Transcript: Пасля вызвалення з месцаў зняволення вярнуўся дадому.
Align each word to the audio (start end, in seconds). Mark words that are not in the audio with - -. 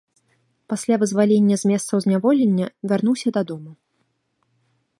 Пасля 0.71 0.95
вызвалення 1.01 1.55
з 1.63 1.69
месцаў 1.71 1.97
зняволення 2.05 2.65
вярнуўся 2.93 3.29
дадому. 3.37 3.71